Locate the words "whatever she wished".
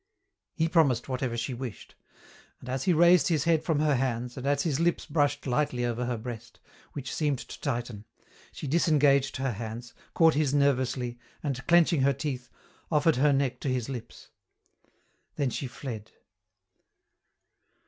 1.07-1.93